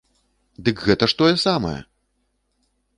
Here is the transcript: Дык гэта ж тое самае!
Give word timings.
Дык 0.69 0.77
гэта 0.87 1.11
ж 1.13 1.17
тое 1.21 1.29
самае! 1.45 1.77